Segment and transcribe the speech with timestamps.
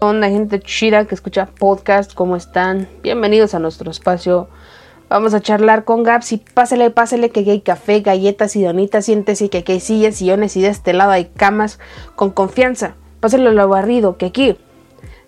[0.00, 2.14] onda, gente chida que escucha podcast?
[2.14, 2.88] ¿Cómo están?
[3.02, 4.48] Bienvenidos a nuestro espacio.
[5.10, 9.04] Vamos a charlar con Gaps y pásale, pásale que aquí hay café, galletas y donitas.
[9.04, 11.78] Siéntese que aquí hay sillas, sillones y de este lado hay camas
[12.16, 12.94] con confianza.
[13.20, 14.56] Pásale lo barrido, que aquí,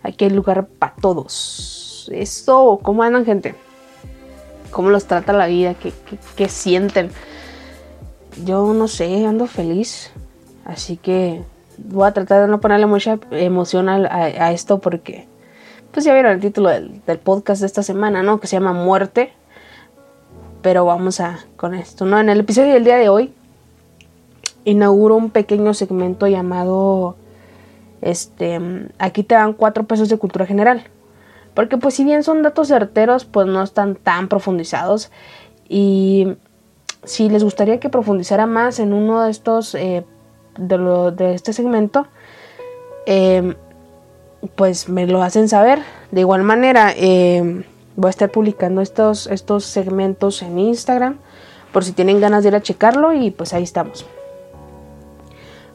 [0.03, 2.10] aquí hay lugar para todos.
[2.10, 3.54] Eso, ¿cómo andan, gente?
[4.70, 5.74] ¿Cómo los trata la vida?
[5.74, 5.92] ¿Qué,
[6.34, 7.10] qué sienten?
[8.42, 10.12] Yo no sé, ando feliz.
[10.64, 11.42] Así que
[11.85, 15.26] voy a tratar de no ponerle mucha emoción a, esto porque,
[15.92, 18.41] pues ya vieron el título del, podcast de esta semana, ¿no?
[18.41, 19.32] Que se llama Muerte.
[20.62, 22.20] Pero vamos a con esto, ¿no?
[22.20, 23.34] En el episodio del día de hoy
[24.64, 27.16] inauguro un pequeño segmento llamado,
[28.00, 28.60] este,
[28.98, 30.84] aquí te dan cuatro pesos de cultura general.
[31.55, 35.10] Porque pues si bien son datos certeros, pues no están tan profundizados.
[35.69, 36.36] Y
[37.05, 40.05] si les gustaría que profundizara más en uno de estos eh,
[40.56, 42.06] de, lo, de este segmento,
[43.06, 43.55] em,
[44.55, 45.80] pues me lo hacen saber.
[46.11, 47.65] De igual manera, em,
[47.97, 51.19] voy a estar publicando estos, estos segmentos en Instagram
[51.72, 54.06] por si tienen ganas de ir a checarlo y pues ahí estamos.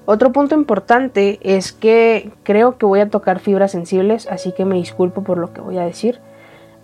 [0.05, 4.75] Otro punto importante es que creo que voy a tocar fibras sensibles, así que me
[4.75, 6.21] disculpo por lo que voy a decir.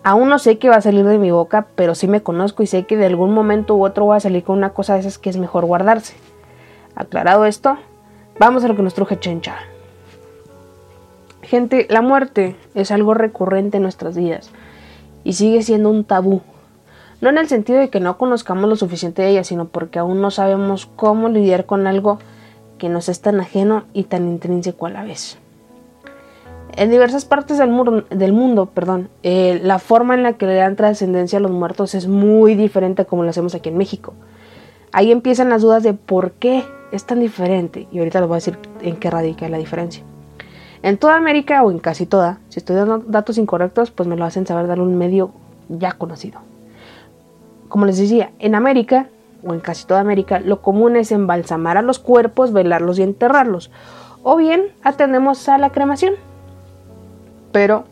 [0.04, 2.68] Aún no sé qué va a salir de mi boca, pero sí me conozco y
[2.68, 5.18] sé que de algún momento u otro voy a salir con una cosa de esas
[5.18, 6.16] que es mejor guardarse.
[6.96, 7.78] Aclarado esto,
[8.40, 9.56] vamos a lo que nos truje Chencha.
[11.42, 14.52] Gente, la muerte es algo recurrente en nuestras vidas
[15.24, 16.42] y sigue siendo un tabú.
[17.22, 20.22] No en el sentido de que no conozcamos lo suficiente de ella, sino porque aún
[20.22, 22.20] no sabemos cómo lidiar con algo
[22.78, 25.38] que nos es tan ajeno y tan intrínseco a la vez.
[26.76, 31.38] En diversas partes del, mundo, perdón, eh, la forma en la que le dan trascendencia
[31.38, 34.14] a los muertos es muy diferente a como lo hacemos aquí en México.
[34.92, 36.64] Ahí empiezan las dudas de por qué
[36.94, 37.88] es tan diferente.
[37.92, 40.04] Y ahorita les voy a decir en qué radica la diferencia.
[40.84, 44.26] En toda América o en casi toda, si estoy dando datos incorrectos, pues me lo
[44.26, 45.32] hacen saber dar un medio
[45.70, 46.42] ya conocido.
[47.68, 49.08] Como les decía, en América
[49.44, 53.72] o en casi toda América, lo común es embalsamar a los cuerpos, velarlos y enterrarlos.
[54.22, 56.14] O bien atendemos a la cremación.
[57.52, 57.86] Pero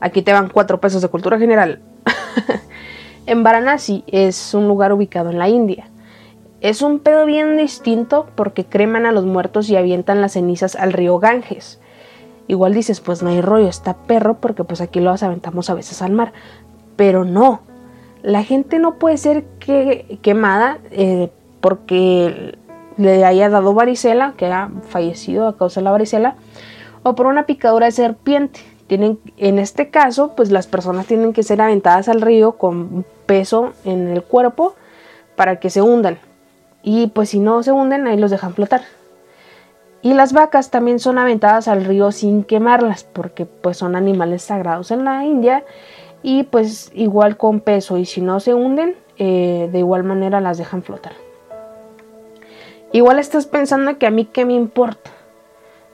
[0.00, 1.80] aquí te van cuatro pesos de cultura general.
[3.26, 5.88] en Varanasi es un lugar ubicado en la India.
[6.60, 10.92] Es un pedo bien distinto porque creman a los muertos y avientan las cenizas al
[10.92, 11.80] río Ganges.
[12.48, 16.02] Igual dices, pues no hay rollo, está perro porque pues aquí los aventamos a veces
[16.02, 16.32] al mar.
[16.96, 17.60] Pero no,
[18.22, 19.44] la gente no puede ser
[20.22, 21.30] quemada eh,
[21.60, 22.58] porque
[22.96, 26.34] le haya dado varicela, que ha fallecido a causa de la varicela,
[27.04, 28.60] o por una picadura de serpiente.
[28.88, 33.74] Tienen, en este caso, pues las personas tienen que ser aventadas al río con peso
[33.84, 34.74] en el cuerpo
[35.36, 36.18] para que se hundan
[36.82, 38.82] y pues si no se hunden ahí los dejan flotar.
[40.00, 44.90] Y las vacas también son aventadas al río sin quemarlas porque pues son animales sagrados
[44.90, 45.64] en la India
[46.22, 50.58] y pues igual con peso y si no se hunden eh, de igual manera las
[50.58, 51.12] dejan flotar.
[52.92, 55.10] Igual estás pensando que a mí qué me importa,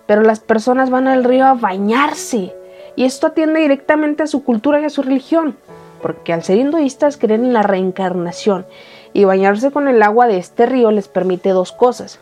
[0.07, 2.55] pero las personas van al río a bañarse
[2.97, 5.57] y esto atiende directamente a su cultura y a su religión,
[6.03, 8.67] porque al ser hinduistas creen en la reencarnación
[9.15, 12.21] y bañarse con el agua de este río les permite dos cosas.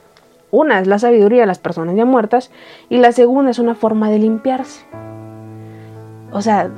[0.53, 2.50] Una es la sabiduría de las personas ya muertas
[2.91, 4.84] y la segunda es una forma de limpiarse.
[6.30, 6.70] O sea,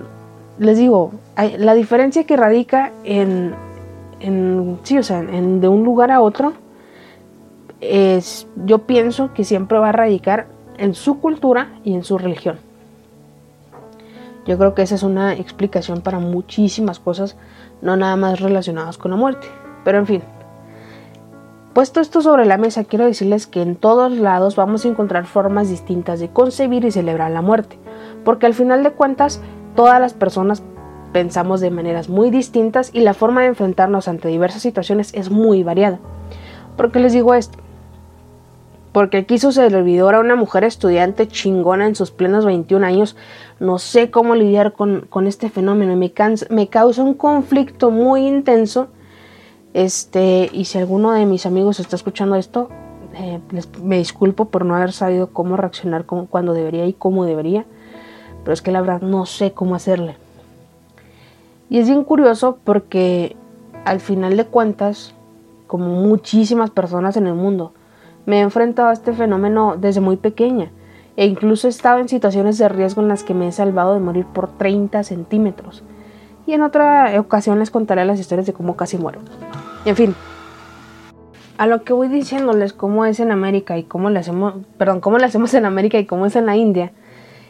[0.59, 1.13] les digo,
[1.59, 3.55] la diferencia que radica en,
[4.21, 6.53] en sí, o sea, en, de un lugar a otro
[7.81, 10.47] es, yo pienso que siempre va a radicar
[10.79, 12.59] en su cultura y en su religión.
[14.47, 17.37] Yo creo que esa es una explicación para muchísimas cosas,
[17.83, 19.49] no nada más relacionadas con la muerte.
[19.85, 20.23] Pero en fin,
[21.75, 25.69] puesto esto sobre la mesa, quiero decirles que en todos lados vamos a encontrar formas
[25.69, 27.79] distintas de concebir y celebrar la muerte,
[28.25, 29.41] porque al final de cuentas
[29.77, 30.63] todas las personas
[31.13, 35.63] pensamos de maneras muy distintas y la forma de enfrentarnos ante diversas situaciones es muy
[35.63, 36.01] variada.
[36.77, 37.59] ¿Por qué les digo esto?
[38.91, 43.17] Porque aquí su servidora, una mujer estudiante chingona en sus plenos 21 años,
[43.61, 46.13] no sé cómo lidiar con, este fenómeno y me,
[46.51, 48.89] me causa un conflicto muy intenso
[49.75, 52.69] este, y si alguno de mis amigos está escuchando esto,
[53.17, 53.41] eh,
[53.83, 57.67] me disculpo por no haber sabido cómo reaccionar cuando debería y cómo debería,
[58.43, 60.17] pero es que la verdad no sé cómo hacerle.
[61.69, 63.37] Y es bien curioso porque
[63.85, 65.13] al final de cuentas,
[65.67, 67.73] como muchísimas personas en el mundo,
[68.27, 70.71] me he enfrentado a este fenómeno desde muy pequeña
[71.17, 74.01] e incluso he estado en situaciones de riesgo en las que me he salvado de
[74.01, 75.83] morir por 30 centímetros.
[76.47, 79.21] Y en otra ocasión les contaré las historias de cómo casi muero.
[79.85, 80.15] En fin,
[81.59, 85.19] a lo que voy diciéndoles cómo es en América y cómo le hacemos, perdón, cómo
[85.19, 86.93] le hacemos en América y cómo es en la India,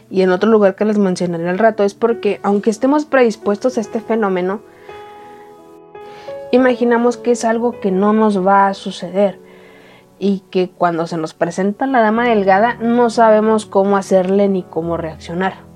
[0.09, 3.81] y en otro lugar que les mencionaré al rato, es porque aunque estemos predispuestos a
[3.81, 4.61] este fenómeno,
[6.51, 9.39] imaginamos que es algo que no nos va a suceder
[10.19, 14.97] y que cuando se nos presenta la dama delgada no sabemos cómo hacerle ni cómo
[14.97, 15.74] reaccionar.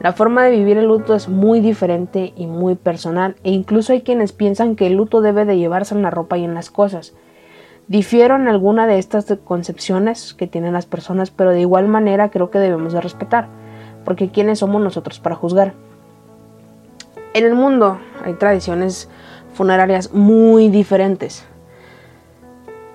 [0.00, 4.02] La forma de vivir el luto es muy diferente y muy personal e incluso hay
[4.02, 7.14] quienes piensan que el luto debe de llevarse en la ropa y en las cosas.
[7.88, 12.50] Difiero en alguna de estas concepciones que tienen las personas, pero de igual manera creo
[12.50, 13.48] que debemos de respetar,
[14.04, 15.72] porque ¿quiénes somos nosotros para juzgar?
[17.32, 19.08] En el mundo hay tradiciones
[19.54, 21.46] funerarias muy diferentes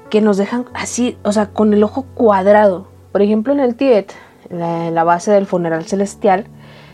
[0.10, 2.88] que nos dejan así, o sea, con el ojo cuadrado.
[3.12, 4.14] Por ejemplo, en el Tíbet,
[4.50, 6.48] la, la base del funeral celestial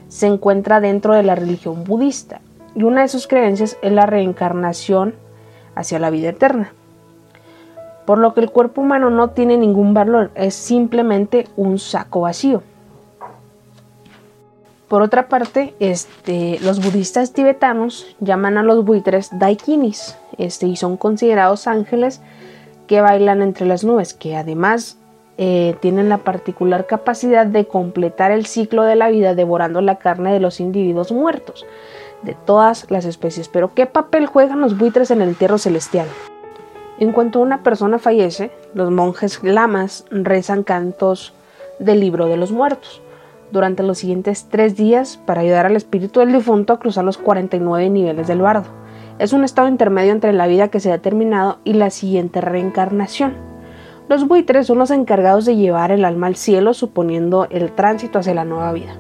[0.08, 2.42] se encuentra dentro de la religión budista
[2.76, 5.16] y una de sus creencias es la reencarnación
[5.76, 6.72] hacia la vida eterna
[8.08, 12.64] por lo que el cuerpo humano no tiene ningún valor, es simplemente un saco vacío.
[14.88, 20.96] Por otra parte, este, los budistas tibetanos llaman a los buitres daikinis este, y son
[20.96, 22.22] considerados ángeles
[22.88, 24.98] que bailan entre las nubes, que además
[25.38, 30.34] eh, tienen la particular capacidad de completar el ciclo de la vida devorando la carne
[30.34, 31.66] de los individuos muertos,
[32.24, 33.48] de todas las especies.
[33.48, 36.08] Pero ¿qué papel juegan los buitres en el entierro celestial?
[37.00, 41.34] En cuanto una persona fallece, los monjes lamas rezan cantos
[41.80, 43.02] del libro de los muertos
[43.52, 47.90] durante los siguientes tres días para ayudar al espíritu del difunto a cruzar los 49
[47.90, 48.70] niveles del bardo.
[49.20, 53.36] Es un estado intermedio entre la vida que se ha terminado y la siguiente reencarnación.
[54.10, 58.34] Los buitres son los encargados de llevar el alma al cielo, suponiendo el tránsito hacia
[58.34, 58.96] la nueva vida.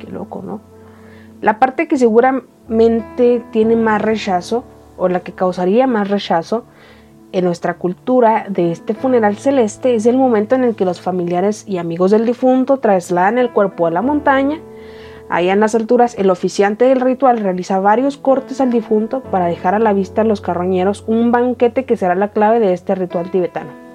[0.00, 0.60] Qué loco, ¿no?
[1.40, 4.64] La parte que seguramente tiene más rechazo,
[4.96, 6.64] o la que causaría más rechazo,
[7.30, 11.64] en nuestra cultura de este funeral celeste es el momento en el que los familiares
[11.68, 14.58] y amigos del difunto trasladan el cuerpo a la montaña.
[15.28, 19.74] Allá en las alturas, el oficiante del ritual realiza varios cortes al difunto para dejar
[19.74, 23.30] a la vista a los carroñeros un banquete que será la clave de este ritual
[23.30, 23.85] tibetano.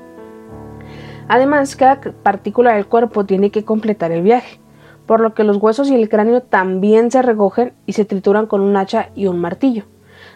[1.31, 4.59] Además, cada partícula del cuerpo tiene que completar el viaje,
[5.05, 8.59] por lo que los huesos y el cráneo también se recogen y se trituran con
[8.59, 9.85] un hacha y un martillo.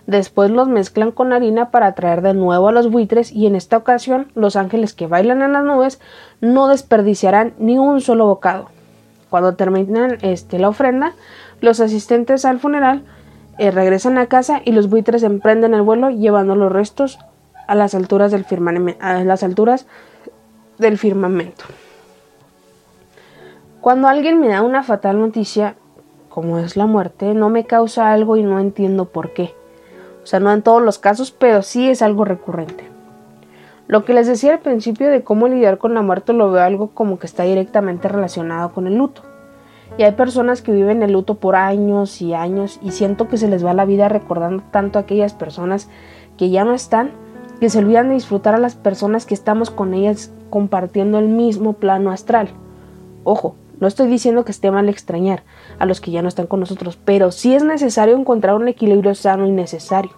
[0.07, 3.75] Después los mezclan con harina para atraer de nuevo a los buitres y en esta
[3.75, 5.99] ocasión los ángeles que bailan en las nubes
[6.39, 8.69] no desperdiciarán ni un solo bocado.
[9.29, 11.11] Cuando terminan este, la ofrenda,
[11.59, 13.03] los asistentes al funeral
[13.57, 17.19] eh, regresan a casa y los buitres emprenden el vuelo llevando los restos
[17.67, 18.45] a las alturas del,
[19.01, 19.87] a las alturas
[20.77, 21.65] del firmamento.
[23.81, 25.75] Cuando alguien me da una fatal noticia,
[26.29, 29.53] como es la muerte, no me causa algo y no entiendo por qué.
[30.23, 32.89] O sea, no en todos los casos, pero sí es algo recurrente.
[33.87, 36.89] Lo que les decía al principio de cómo lidiar con la muerte lo veo algo
[36.89, 39.21] como que está directamente relacionado con el luto.
[39.99, 43.47] Y hay personas que viven el luto por años y años y siento que se
[43.47, 45.89] les va la vida recordando tanto a aquellas personas
[46.37, 47.11] que ya no están,
[47.59, 51.73] que se olvidan de disfrutar a las personas que estamos con ellas compartiendo el mismo
[51.73, 52.49] plano astral.
[53.23, 55.43] Ojo, no estoy diciendo que esté mal extrañar
[55.79, 59.15] a los que ya no están con nosotros, pero sí es necesario encontrar un equilibrio
[59.15, 60.11] sano y necesario.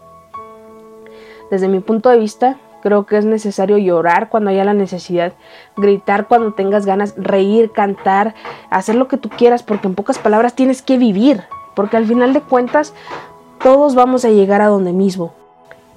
[1.50, 5.34] Desde mi punto de vista, creo que es necesario llorar cuando haya la necesidad,
[5.76, 8.36] gritar cuando tengas ganas, reír, cantar,
[8.70, 11.44] hacer lo que tú quieras, porque en pocas palabras tienes que vivir,
[11.76, 12.94] porque al final de cuentas
[13.64, 15.34] todos vamos a llegar a donde mismo.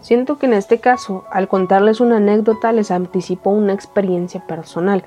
[0.00, 5.04] Siento que en este caso, al contarles una anécdota, les anticipo una experiencia personal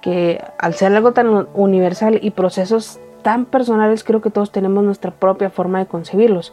[0.00, 5.12] que al ser algo tan universal y procesos tan personales, creo que todos tenemos nuestra
[5.12, 6.52] propia forma de concebirlos.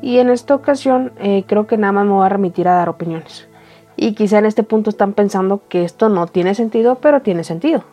[0.00, 2.88] Y en esta ocasión eh, creo que nada más me voy a remitir a dar
[2.88, 3.48] opiniones.
[3.96, 7.84] Y quizá en este punto están pensando que esto no tiene sentido, pero tiene sentido.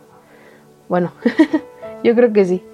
[0.88, 1.12] Bueno,
[2.02, 2.64] yo creo que sí.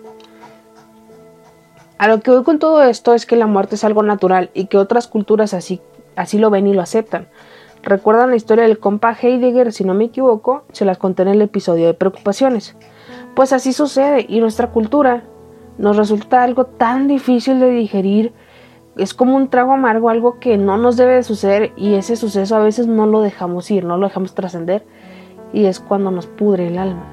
[1.99, 4.67] A lo que voy con todo esto es que la muerte es algo natural y
[4.67, 5.81] que otras culturas así,
[6.17, 7.29] así lo ven y lo aceptan.
[7.83, 9.73] ¿Recuerdan la historia del compa Heidegger?
[9.73, 12.77] Si no me equivoco, se las conté en el episodio de preocupaciones.
[13.35, 15.25] Pues así sucede y nuestra cultura
[15.79, 18.33] nos resulta algo tan difícil de digerir.
[18.97, 22.57] Es como un trago amargo, algo que no nos debe de suceder y ese suceso
[22.57, 24.85] a veces no lo dejamos ir, no lo dejamos trascender
[25.53, 27.05] y es cuando nos pudre el alma.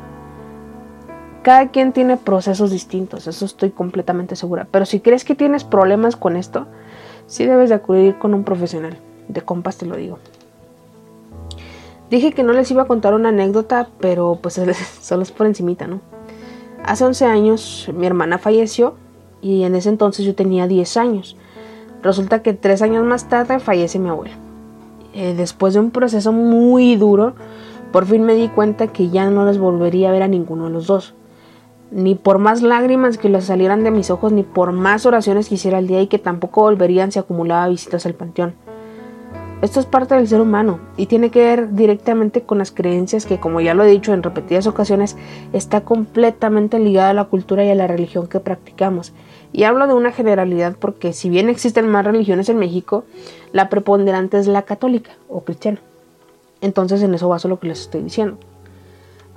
[1.43, 4.67] Cada quien tiene procesos distintos, eso estoy completamente segura.
[4.69, 6.67] Pero si crees que tienes problemas con esto,
[7.27, 8.97] sí debes de acudir con un profesional.
[9.27, 10.17] De compas te lo digo.
[12.09, 14.59] Dije que no les iba a contar una anécdota, pero pues
[15.01, 16.01] solo es por encimita, ¿no?
[16.83, 18.95] Hace 11 años mi hermana falleció
[19.41, 21.35] y en ese entonces yo tenía 10 años.
[22.01, 24.35] Resulta que tres años más tarde fallece mi abuelo.
[25.13, 27.33] Eh, después de un proceso muy duro,
[27.91, 30.69] por fin me di cuenta que ya no les volvería a ver a ninguno de
[30.69, 31.13] los dos.
[31.91, 35.55] Ni por más lágrimas que les salieran de mis ojos, ni por más oraciones que
[35.55, 38.55] hiciera al día y que tampoco volverían si acumulaba visitas al panteón.
[39.59, 43.39] Esto es parte del ser humano y tiene que ver directamente con las creencias que,
[43.39, 45.17] como ya lo he dicho en repetidas ocasiones,
[45.51, 49.13] está completamente ligada a la cultura y a la religión que practicamos.
[49.53, 53.05] Y hablo de una generalidad porque si bien existen más religiones en México,
[53.51, 55.79] la preponderante es la católica o cristiana.
[56.61, 58.37] Entonces en eso baso lo que les estoy diciendo.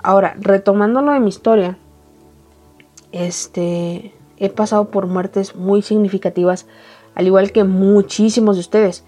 [0.03, 1.77] Ahora, retomando lo de mi historia,
[3.11, 6.67] este, he pasado por muertes muy significativas,
[7.15, 9.03] al igual que muchísimos de ustedes.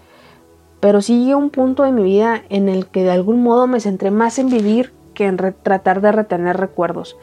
[0.80, 3.80] Pero sí a un punto de mi vida en el que de algún modo me
[3.80, 7.16] centré más en vivir que en tratar de retener recuerdos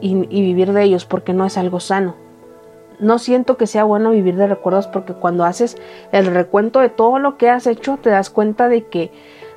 [0.00, 2.14] y vivir de ellos, porque no es algo sano.
[3.00, 5.76] No siento que sea bueno vivir de recuerdos porque cuando haces
[6.12, 9.10] el recuento de todo lo que has hecho te das cuenta de que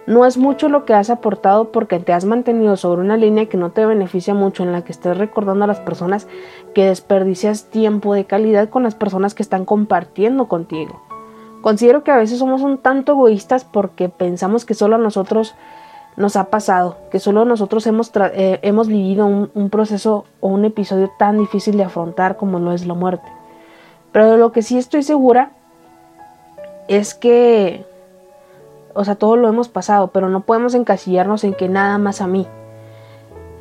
[0.07, 3.57] no es mucho lo que has aportado porque te has mantenido sobre una línea que
[3.57, 6.27] no te beneficia mucho, en la que estés recordando a las personas
[6.73, 11.01] que desperdicias tiempo de calidad con las personas que están compartiendo contigo.
[11.61, 15.55] Considero que a veces somos un tanto egoístas porque pensamos que solo a nosotros
[16.15, 21.11] nos ha pasado, que solo nosotros hemos, eh, vivido un, un proceso o un episodio
[21.19, 23.27] tan difícil de afrontar como lo es la muerte.
[24.13, 25.51] Pero de lo que sí estoy segura
[26.87, 27.85] es que
[28.97, 32.25] o sea, todo lo hemos pasado, pero no podemos encasillarnos en que nada más a
[32.25, 32.47] mí.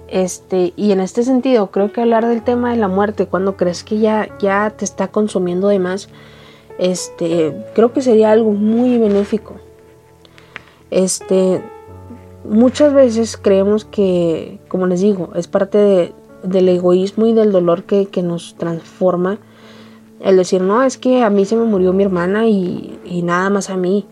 [0.08, 3.84] Este, y en este sentido, creo que hablar del tema de la muerte cuando crees
[3.84, 6.08] que ya, ya te está consumiendo de más,
[6.78, 9.56] este, creo que sería algo muy benéfico.
[10.90, 11.62] Este,
[12.48, 16.14] muchas veces creemos que, como les digo, es parte
[16.44, 19.36] del egoísmo y del dolor que, nos transforma.
[20.20, 23.50] El decir, no, es que a mí se me murió mi hermana y, y nada
[23.50, 24.06] más a mí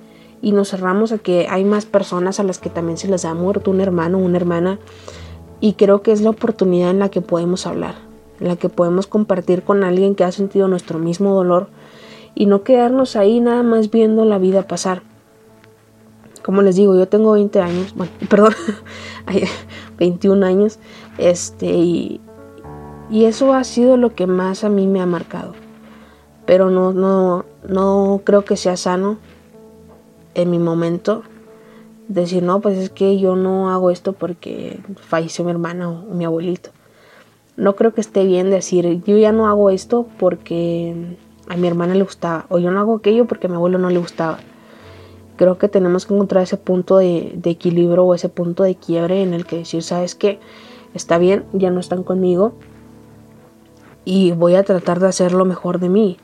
[0.45, 3.33] y nos cerramos a que hay más personas a las que también se les ha
[3.33, 4.79] muerto un hermano una hermana
[5.61, 7.95] y creo que es la oportunidad en la que podemos hablar,
[8.39, 11.69] en la que podemos compartir con alguien que ha sentido nuestro mismo dolor
[12.35, 15.03] y no quedarnos ahí nada más viendo la vida pasar.
[16.43, 18.53] Como les digo, yo tengo 20 años, bueno, perdón,
[19.97, 20.79] 21 años,
[21.17, 22.21] este, y,
[23.09, 25.55] y eso ha sido lo que más a mí me ha marcado.
[26.45, 29.17] Pero no, no, no creo que sea sano
[30.35, 31.23] en mi momento
[32.09, 36.25] decir, no, pues es que yo no hago esto porque falleció mi hermana o, mi
[36.25, 36.71] abuelito.
[37.57, 41.17] No creo que esté bien decir, yo ya no hago esto porque
[41.49, 43.91] a mi hermana le gustaba, o yo no hago aquello porque a mi abuelo no
[43.91, 44.39] le gustaba.
[45.37, 49.23] Creo que tenemos que encontrar ese punto de, de equilibrio o ese punto de quiebre
[49.23, 50.39] en el que decir, sabes que
[50.95, 52.55] está bien, ya no están conmigo
[54.05, 56.19] y voy a tratar de hacer lo mejor de mí,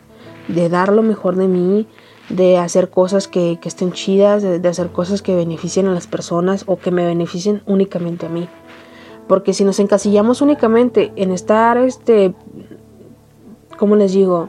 [0.49, 1.87] de dar lo mejor de mí,
[2.31, 6.79] de hacer cosas que, estén chidas, de, hacer cosas que beneficien a las personas o
[6.79, 8.49] que me beneficien únicamente a mí.
[9.29, 12.35] Porque si nos encasillamos únicamente en estar, este,
[13.79, 14.49] como les digo,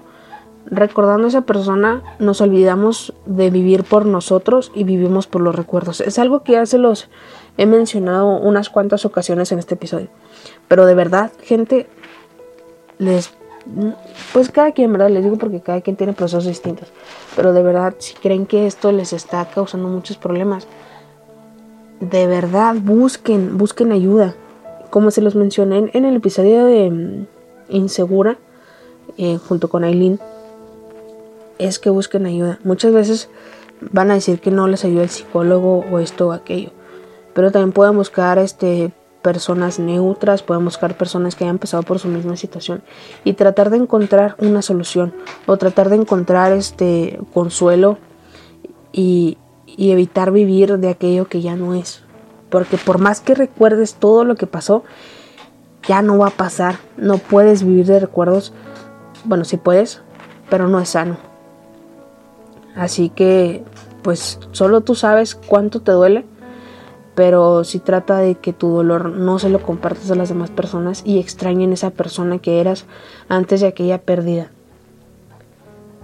[0.66, 6.02] recordando a esa persona, nos olvidamos de vivir por nosotros y vivimos por los recuerdos.
[6.02, 7.10] Es algo que ya se los
[7.58, 10.08] he mencionado unas cuantas ocasiones en este episodio.
[10.68, 11.88] Pero de verdad, gente,
[12.98, 13.34] les
[14.34, 15.10] pues cada quien, ¿verdad?
[15.10, 16.90] Les digo porque cada quien tiene procesos distintos.
[17.36, 20.68] Pero de verdad, si creen que esto les está causando muchos problemas,
[22.00, 24.36] de verdad busquen, busquen ayuda.
[24.90, 27.28] Como se los mencioné en el episodio de mm,
[27.70, 28.38] Insegura,
[29.18, 30.20] eh, junto con Aileen,
[31.60, 32.60] es que busquen ayuda.
[32.64, 33.30] Muchas veces
[33.80, 36.72] van a decir que no les ayuda el psicólogo o esto o aquello.
[37.34, 38.92] Pero también pueden buscar este
[39.22, 42.82] personas neutras, pueden buscar personas que hayan pasado por su misma situación
[43.24, 45.14] y tratar de encontrar una solución
[45.46, 47.98] o tratar de encontrar este consuelo
[48.92, 52.04] y, y evitar vivir de aquello que ya no es.
[52.50, 54.84] Porque por más que recuerdes todo lo que pasó,
[55.88, 56.76] ya no va a pasar.
[56.98, 58.54] No puedes vivir de recuerdos.
[59.24, 60.02] Bueno, sí puedes,
[60.50, 61.18] pero no es sano.
[62.76, 63.64] Así que,
[64.02, 66.26] pues solo tú sabes cuánto te duele
[67.16, 71.04] pero si trata de que tu dolor no se lo compartas a las demás personas
[71.06, 72.86] y extrañen esa persona que eras
[73.28, 74.50] antes de aquella pérdida.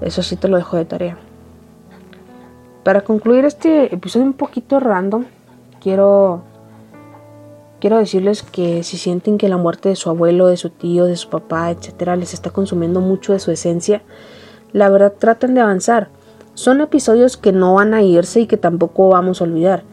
[0.01, 1.17] Eso sí te lo dejo de tarea.
[2.83, 5.25] Para concluir este episodio un poquito random,
[5.81, 6.43] quiero
[7.79, 11.15] quiero decirles que si sienten que la muerte de su abuelo, de su tío, de
[11.15, 14.01] su papá, etcétera, les está consumiendo mucho de su esencia,
[14.73, 16.09] la verdad traten de avanzar.
[16.53, 19.83] Son episodios que no van a irse y que tampoco vamos a olvidar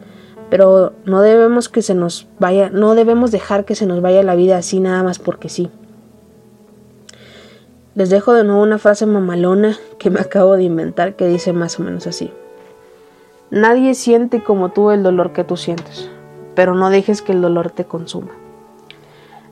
[0.49, 4.35] pero no debemos que se nos vaya, no debemos dejar que se nos vaya la
[4.35, 5.69] vida así nada más porque sí.
[7.95, 11.79] Les dejo de nuevo una frase mamalona que me acabo de inventar que dice más
[11.79, 12.31] o menos así.
[13.51, 16.09] Nadie siente como tú el dolor que tú sientes,
[16.55, 18.31] pero no dejes que el dolor te consuma.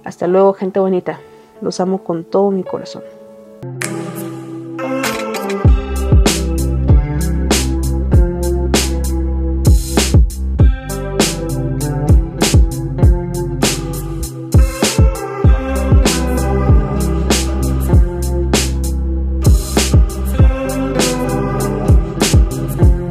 [0.04, 1.20] Hasta luego, gente bonita.
[1.62, 3.04] Los amo con todo mi corazón.